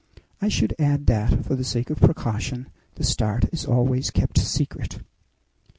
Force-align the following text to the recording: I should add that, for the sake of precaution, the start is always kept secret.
I 0.41 0.47
should 0.49 0.73
add 0.79 1.05
that, 1.05 1.45
for 1.45 1.53
the 1.55 1.63
sake 1.63 1.91
of 1.91 1.99
precaution, 1.99 2.67
the 2.95 3.03
start 3.03 3.45
is 3.53 3.67
always 3.67 4.09
kept 4.09 4.39
secret. 4.39 4.97